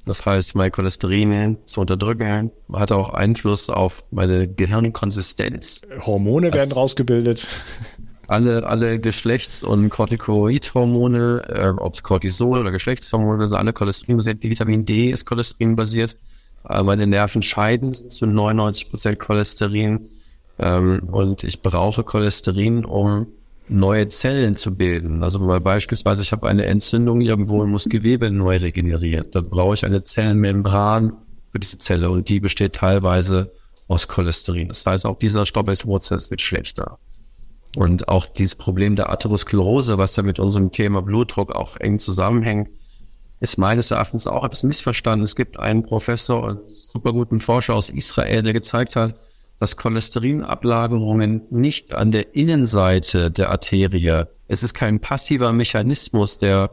[0.05, 5.83] Das heißt, mein Cholesterin zu unterdrücken hat auch Einfluss auf meine Gehirnkonsistenz.
[6.05, 7.47] Hormone das werden rausgebildet.
[8.29, 14.43] Alle, alle Geschlechts- und Corticoid-Hormone, äh, ob es Cortisol oder Geschlechtshormone sind, alle Cholesterin basiert.
[14.43, 16.17] Vitamin D ist Cholesterin basiert.
[16.69, 20.09] Äh, meine Nerven scheiden zu 99 Prozent Cholesterin.
[20.59, 23.27] Ähm, und ich brauche Cholesterin, um
[23.69, 25.23] neue Zellen zu bilden.
[25.23, 29.27] Also mal beispielsweise, ich habe eine Entzündung irgendwo und muss Gewebe neu regenerieren.
[29.31, 31.13] Dann brauche ich eine Zellenmembran
[31.51, 33.53] für diese Zelle und die besteht teilweise
[33.89, 34.69] aus Cholesterin.
[34.69, 36.99] Das heißt, auch dieser Stoffwechselprozess wird schlechter.
[37.77, 42.69] Und auch dieses Problem der Atherosklerose, was ja mit unserem Thema Blutdruck auch eng zusammenhängt,
[43.41, 45.25] ist meines Erachtens auch etwas missverstanden.
[45.25, 49.17] Es gibt einen Professor und super guten Forscher aus Israel, der gezeigt hat,
[49.59, 56.71] dass Cholesterinablagerungen nicht an der Innenseite der Arterie, es ist kein passiver Mechanismus, der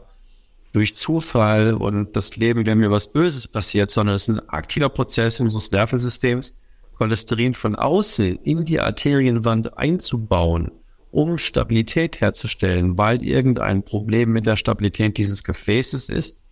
[0.72, 4.88] durch Zufall und das Leben, wenn mir was Böses passiert, sondern es ist ein aktiver
[4.88, 6.62] Prozess unseres Nervensystems,
[6.96, 10.70] Cholesterin von außen in die Arterienwand einzubauen,
[11.10, 16.44] um Stabilität herzustellen, weil irgendein Problem mit der Stabilität dieses Gefäßes ist.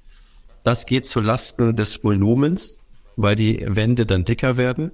[0.65, 2.79] Das geht zu Lasten des Volumens,
[3.17, 4.91] weil die Wände dann dicker werden.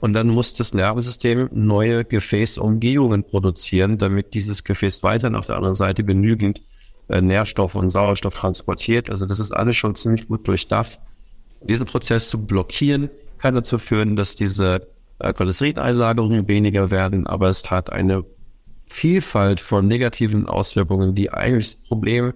[0.00, 5.74] Und dann muss das Nervensystem neue Gefäßumgehungen produzieren, damit dieses Gefäß weiterhin auf der anderen
[5.74, 6.62] Seite genügend
[7.08, 9.10] äh, Nährstoff und Sauerstoff transportiert.
[9.10, 10.98] Also das ist alles schon ziemlich gut durchdacht.
[11.62, 14.86] Diesen Prozess zu blockieren kann dazu führen, dass diese
[15.18, 18.24] äh, Cholesterineinlagerungen weniger werden, aber es hat eine
[18.92, 22.34] Vielfalt von negativen Auswirkungen, die eigentlich das Problem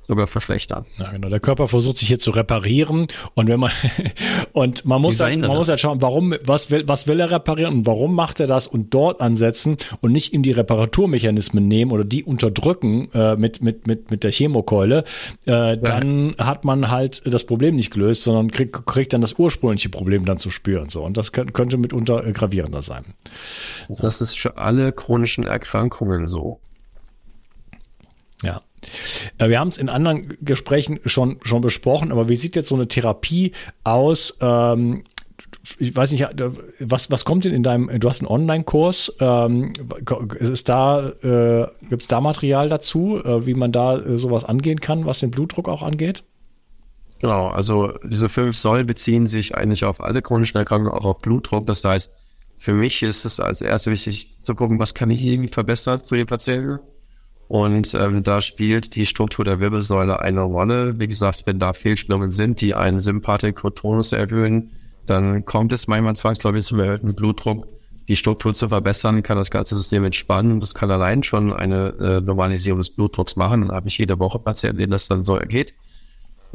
[0.00, 0.86] sogar verschlechtern.
[0.98, 1.28] Ja, genau.
[1.28, 3.70] Der Körper versucht sich hier zu reparieren und wenn man
[4.52, 7.74] und man muss halt, man muss halt schauen, warum was will was will er reparieren
[7.74, 12.04] und warum macht er das und dort ansetzen und nicht ihm die Reparaturmechanismen nehmen oder
[12.04, 15.04] die unterdrücken äh, mit mit mit mit der Chemokeule,
[15.46, 16.46] äh, dann ja.
[16.46, 20.38] hat man halt das Problem nicht gelöst, sondern kriegt kriegt dann das ursprüngliche Problem dann
[20.38, 23.14] zu spüren so und das könnte mitunter gravierender sein.
[23.88, 26.60] Das ist für alle chronischen Erkrankungen so.
[28.42, 28.62] Ja.
[29.38, 32.74] Äh, wir haben es in anderen Gesprächen schon, schon besprochen, aber wie sieht jetzt so
[32.74, 33.52] eine Therapie
[33.84, 34.36] aus?
[34.40, 35.04] Ähm,
[35.78, 36.26] ich weiß nicht,
[36.80, 39.72] was, was kommt denn in deinem, du hast einen Online-Kurs, ähm,
[40.38, 44.80] ist da, äh, gibt es da Material dazu, äh, wie man da äh, sowas angehen
[44.80, 46.24] kann, was den Blutdruck auch angeht?
[47.20, 51.66] Genau, also diese fünf Säulen beziehen sich eigentlich auf alle chronischen Erkrankungen, auch auf Blutdruck.
[51.66, 52.16] Das heißt,
[52.56, 56.16] für mich ist es als erstes wichtig zu gucken, was kann ich irgendwie verbessern für
[56.16, 56.78] den Patienten
[57.50, 61.00] und ähm, da spielt die Struktur der Wirbelsäule eine Rolle.
[61.00, 64.70] Wie gesagt, wenn da Fehlstellungen sind, die einen Sympathikotonus erhöhen,
[65.04, 67.66] dann kommt es manchmal zwangsläufig zum erhöhten Blutdruck.
[68.06, 70.60] Die Struktur zu verbessern, kann das ganze System entspannen.
[70.60, 73.62] Das kann allein schon eine äh, Normalisierung des Blutdrucks machen.
[73.62, 75.74] Dann habe ich jede Woche Patienten, denen das dann so ergeht.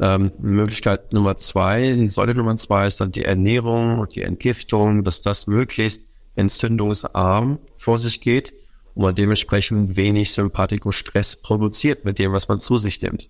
[0.00, 5.04] Ähm, Möglichkeit Nummer zwei, die Säule Nummer zwei ist dann die Ernährung und die Entgiftung,
[5.04, 6.06] dass das möglichst
[6.36, 8.54] entzündungsarm vor sich geht
[8.96, 13.28] und man dementsprechend wenig Sympathikostress produziert mit dem, was man zu sich nimmt.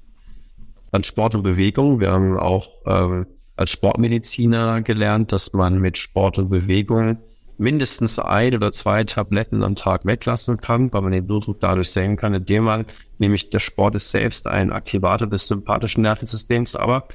[0.93, 1.99] Dann Sport und Bewegung.
[1.99, 3.27] Wir haben auch ähm,
[3.57, 7.19] als Sportmediziner gelernt, dass man mit Sport und Bewegung
[7.59, 12.17] mindestens ein oder zwei Tabletten am Tag weglassen kann, weil man den Blutdruck dadurch senken
[12.17, 12.85] kann, indem man
[13.19, 17.09] nämlich der Sport ist selbst ein Aktivator des sympathischen Nervensystems, aber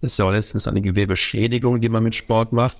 [0.00, 2.78] es ist ja letztens eine Gewebeschädigung, die man mit Sport macht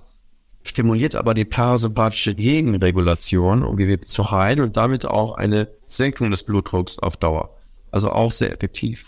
[0.69, 6.45] stimuliert aber die parasympathische Gegenregulation, um Gewebe zu heilen und damit auch eine Senkung des
[6.45, 7.57] Blutdrucks auf Dauer.
[7.91, 9.07] Also auch sehr effektiv.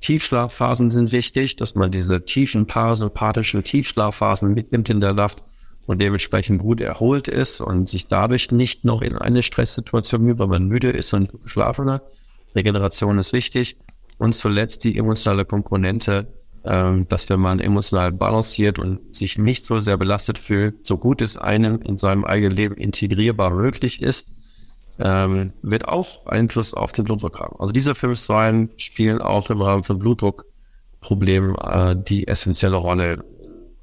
[0.00, 5.42] Tiefschlafphasen sind wichtig, dass man diese tiefen parasympathischen Tiefschlafphasen mitnimmt in der Nacht
[5.86, 10.48] und dementsprechend gut erholt ist und sich dadurch nicht noch in eine Stresssituation übt, weil
[10.48, 12.02] man müde ist und geschlafen hat.
[12.54, 13.76] Regeneration ist wichtig.
[14.18, 16.26] Und zuletzt die emotionale Komponente
[16.64, 21.22] ähm, dass wenn man emotional balanciert und sich nicht so sehr belastet fühlt, so gut
[21.22, 24.32] es einem in seinem eigenen Leben integrierbar möglich ist,
[25.62, 27.56] wird auch Einfluss auf den Blutdruck haben.
[27.58, 33.24] Also diese fünf Säulen spielen auch im Rahmen von Blutdruckproblemen äh, die essentielle Rolle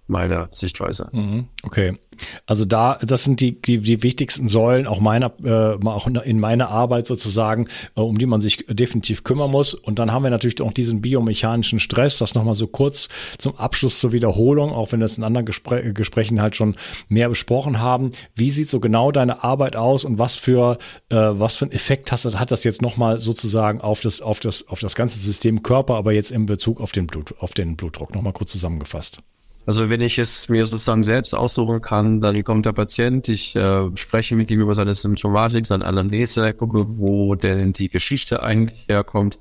[0.08, 1.10] meiner Sichtweise.
[1.12, 1.48] Mhm.
[1.64, 1.98] Okay.
[2.46, 6.70] Also da, das sind die, die, die wichtigsten Säulen auch meiner, äh, auch in meiner
[6.70, 9.74] Arbeit sozusagen, äh, um die man sich definitiv kümmern muss.
[9.74, 14.00] Und dann haben wir natürlich auch diesen biomechanischen Stress, das nochmal so kurz zum Abschluss
[14.00, 16.76] zur Wiederholung, auch wenn wir das in anderen Gespr Gesprächen halt schon
[17.08, 18.12] mehr besprochen haben.
[18.34, 20.78] Wie sieht so genau deine Arbeit aus und was für,
[21.10, 24.68] äh, was für einen Effekt hast, hat das jetzt nochmal sozusagen auf das, auf das,
[24.68, 28.16] auf das ganze System Körper, aber jetzt in Bezug auf den Blut, auf den Blutdruck
[28.16, 29.20] nochmal kurz zusammengefasst?
[29.68, 33.90] Also wenn ich es mir sozusagen selbst aussuchen kann, dann kommt der Patient, ich äh,
[33.96, 39.40] spreche mit ihm über seine Symptomatik, seine Anamnese, gucke, wo denn die Geschichte eigentlich herkommt.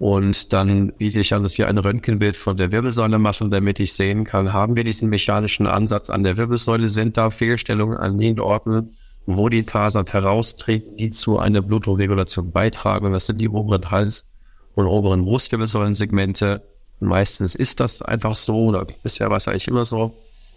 [0.00, 3.92] Und dann biete ich an, dass wir ein Röntgenbild von der Wirbelsäule machen, damit ich
[3.92, 8.40] sehen kann, haben wir diesen mechanischen Ansatz an der Wirbelsäule, sind da Fehlstellungen an den
[8.40, 13.12] Orten, wo die Fasern heraustreten, die zu einer Blutdruckregulation beitragen.
[13.12, 14.32] Das sind die oberen Hals-
[14.74, 16.64] und oberen Brustwirbelsäulensegmente
[17.00, 20.14] Meistens ist das einfach so oder bisher war es eigentlich immer so.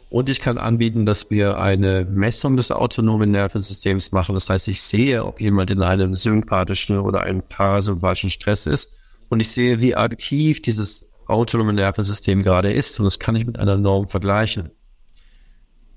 [0.09, 4.33] Und ich kann anbieten, dass wir eine Messung des autonomen Nervensystems machen.
[4.33, 8.97] Das heißt, ich sehe, ob jemand in einem sympathischen oder einem parasympathischen Stress ist.
[9.29, 12.99] Und ich sehe, wie aktiv dieses autonome Nervensystem gerade ist.
[12.99, 14.71] Und das kann ich mit einer Norm vergleichen.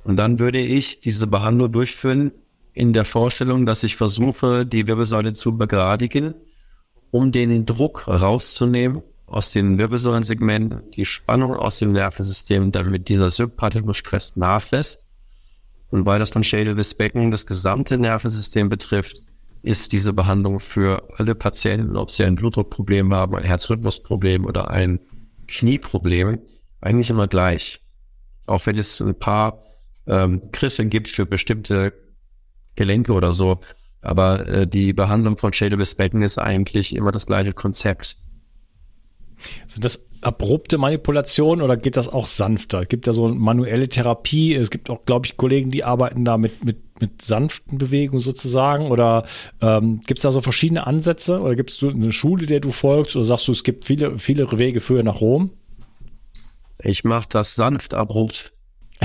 [0.05, 2.31] Und dann würde ich diese Behandlung durchführen
[2.73, 6.35] in der Vorstellung, dass ich versuche, die Wirbelsäule zu begradigen,
[7.11, 13.95] um den Druck rauszunehmen aus den Wirbelsäulensegmenten die Spannung aus dem Nervensystem, damit dieser sympathische
[13.95, 15.05] Stress nachlässt.
[15.91, 19.23] Und weil das von Schädel bis Becken das gesamte Nervensystem betrifft,
[19.63, 25.01] ist diese Behandlung für alle Patienten, ob sie ein Blutdruckproblem haben, ein Herzrhythmusproblem oder ein
[25.49, 26.41] Knieproblem,
[26.81, 27.81] eigentlich immer gleich.
[28.47, 29.65] Auch wenn es ein paar
[30.07, 31.95] ähm, Griffe gibt für bestimmte
[32.75, 33.61] Gelenke oder so.
[34.03, 38.19] Aber äh, die Behandlung von Schädel bis Becken ist eigentlich immer das gleiche Konzept.
[39.69, 42.83] Sind das abrupte Manipulationen oder geht das auch sanfter?
[42.83, 44.55] Es gibt ja so manuelle Therapie.
[44.55, 48.91] Es gibt auch, glaube ich, Kollegen, die arbeiten da mit, mit, mit sanften Bewegungen sozusagen.
[48.91, 49.25] Oder
[49.61, 51.41] ähm, gibt es da so verschiedene Ansätze?
[51.41, 53.17] Oder gibt es eine Schule, der du folgst?
[53.17, 55.51] Oder sagst du, es gibt viele, viele Wege für nach Rom?
[56.79, 58.53] Ich mache das sanft abrupt.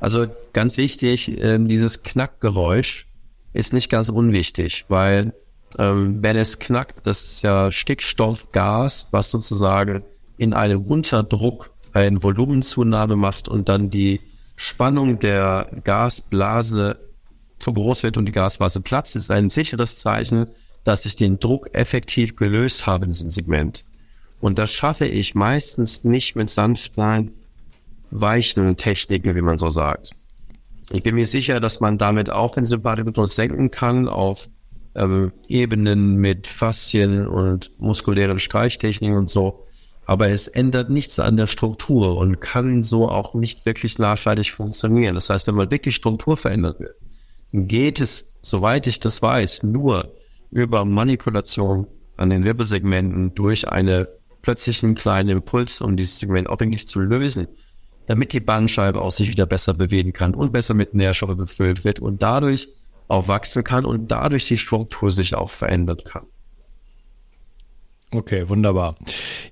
[0.00, 3.06] also ganz wichtig, äh, dieses Knackgeräusch
[3.52, 5.32] ist nicht ganz unwichtig, weil
[5.78, 10.02] ähm, wenn es knackt, das ist ja Stickstoffgas, was sozusagen
[10.36, 14.20] in einem Unterdruck eine Volumenzunahme macht und dann die
[14.56, 16.98] Spannung der Gasblase
[17.58, 20.46] zu groß wird und die Gasblase platzt, ist ein sicheres Zeichen,
[20.84, 23.84] dass ich den Druck effektiv gelöst habe in diesem Segment.
[24.40, 27.32] Und das schaffe ich meistens nicht mit sanften,
[28.10, 30.12] weichen Techniken, wie man so sagt.
[30.90, 34.48] Ich bin mir sicher, dass man damit auch den Sympathikus senken kann auf
[34.94, 39.66] ähm, Ebenen mit Faszien und muskulären Streichtechniken und so.
[40.06, 45.14] Aber es ändert nichts an der Struktur und kann so auch nicht wirklich nachhaltig funktionieren.
[45.14, 46.96] Das heißt, wenn man wirklich Struktur verändert wird,
[47.52, 50.12] geht es, soweit ich das weiß, nur
[50.50, 54.08] über Manipulation an den Wirbelsegmenten durch eine
[54.42, 57.46] plötzlichen kleinen Impuls, um dieses Segment wirklich zu lösen,
[58.06, 62.00] damit die Bandscheibe auch sich wieder besser bewegen kann und besser mit Nährstoffe befüllt wird
[62.00, 62.68] und dadurch
[63.10, 66.26] auch wachsen kann und dadurch die Struktur sich auch verändern kann.
[68.12, 68.96] Okay, wunderbar.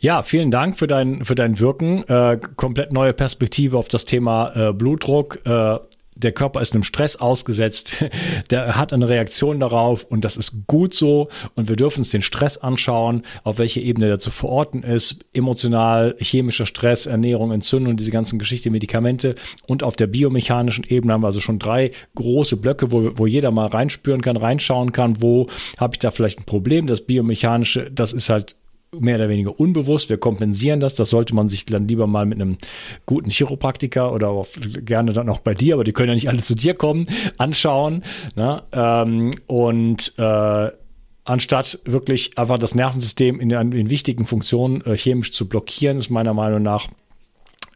[0.00, 2.02] Ja, vielen Dank für dein, für dein Wirken.
[2.08, 5.46] Äh, komplett neue Perspektive auf das Thema äh, Blutdruck.
[5.46, 5.78] Äh,
[6.18, 8.04] der Körper ist einem Stress ausgesetzt,
[8.50, 12.22] der hat eine Reaktion darauf und das ist gut so und wir dürfen uns den
[12.22, 18.10] Stress anschauen, auf welche Ebene der zu verorten ist, emotional, chemischer Stress, Ernährung, Entzündung, diese
[18.10, 19.34] ganzen Geschichte, Medikamente
[19.66, 23.50] und auf der biomechanischen Ebene haben wir also schon drei große Blöcke, wo, wo jeder
[23.50, 28.12] mal reinspüren kann, reinschauen kann, wo habe ich da vielleicht ein Problem, das biomechanische, das
[28.12, 28.56] ist halt
[28.92, 30.08] mehr oder weniger unbewusst.
[30.08, 30.94] Wir kompensieren das.
[30.94, 32.56] Das sollte man sich dann lieber mal mit einem
[33.06, 34.48] guten Chiropraktiker oder auch
[34.84, 38.02] gerne dann auch bei dir, aber die können ja nicht alle zu dir kommen, anschauen.
[38.36, 38.62] Ne?
[38.72, 40.70] Ähm, und äh,
[41.24, 46.34] anstatt wirklich einfach das Nervensystem in, in wichtigen Funktionen äh, chemisch zu blockieren, ist meiner
[46.34, 46.88] Meinung nach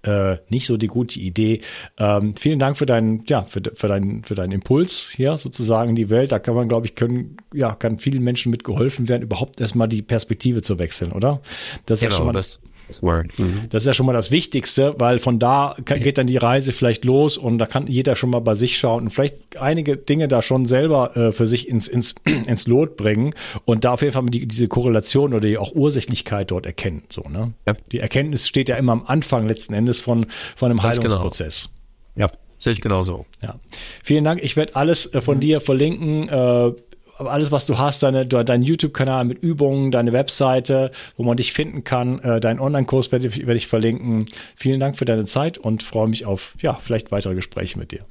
[0.02, 1.60] äh, nicht so die gute Idee.
[1.98, 5.96] Ähm, vielen Dank für deinen, ja, für, für deinen, für deinen Impuls hier sozusagen in
[5.96, 6.32] die Welt.
[6.32, 9.88] Da kann man, glaube ich, können, ja, kann vielen Menschen mit geholfen werden, überhaupt erstmal
[9.88, 11.40] die Perspektive zu wechseln, oder?
[11.86, 12.60] Das ist genau, ja schon mal das
[13.00, 13.68] Mhm.
[13.70, 17.04] Das ist ja schon mal das Wichtigste, weil von da geht dann die Reise vielleicht
[17.04, 20.42] los und da kann jeder schon mal bei sich schauen und vielleicht einige Dinge da
[20.42, 24.26] schon selber äh, für sich ins, ins, ins Lot bringen und da auf jeden Fall
[24.26, 27.04] die, diese Korrelation oder die auch Ursächlichkeit dort erkennen.
[27.08, 27.54] So, ne?
[27.66, 27.74] Ja.
[27.92, 31.10] Die Erkenntnis steht ja immer am Anfang letzten Endes von, von einem Ganz genau.
[31.10, 31.70] Heilungsprozess.
[32.14, 32.28] Genau.
[32.28, 32.32] Ja.
[32.58, 33.26] Sehe ich genauso.
[33.42, 33.56] Ja.
[34.04, 34.40] Vielen Dank.
[34.40, 36.28] Ich werde alles äh, von dir verlinken.
[36.28, 36.72] Äh,
[37.18, 41.84] alles, was du hast, deine, dein YouTube-Kanal mit Übungen, deine Webseite, wo man dich finden
[41.84, 44.26] kann, äh, deinen Online-Kurs werde, werde ich verlinken.
[44.56, 48.04] Vielen Dank für deine Zeit und freue mich auf, ja, vielleicht weitere Gespräche mit dir.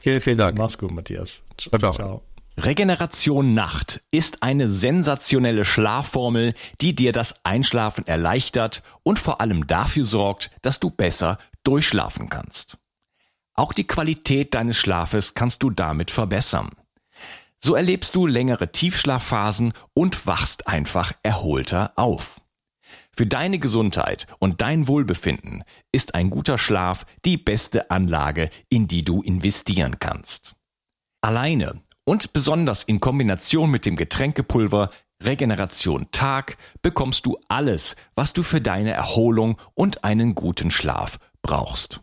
[0.00, 0.58] Vielen, vielen Dank.
[0.58, 1.42] Mach's gut, Matthias.
[1.58, 1.92] Ciao.
[1.92, 2.22] Ciao.
[2.58, 10.04] Regeneration Nacht ist eine sensationelle Schlafformel, die dir das Einschlafen erleichtert und vor allem dafür
[10.04, 12.78] sorgt, dass du besser durchschlafen kannst.
[13.52, 16.70] Auch die Qualität deines Schlafes kannst du damit verbessern.
[17.62, 22.40] So erlebst du längere Tiefschlafphasen und wachst einfach erholter auf.
[23.16, 29.04] Für deine Gesundheit und dein Wohlbefinden ist ein guter Schlaf die beste Anlage, in die
[29.04, 30.54] du investieren kannst.
[31.22, 34.90] Alleine und besonders in Kombination mit dem Getränkepulver
[35.22, 42.02] Regeneration Tag bekommst du alles, was du für deine Erholung und einen guten Schlaf brauchst.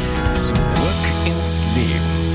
[0.33, 0.55] Zurück
[1.25, 2.30] ins Leben.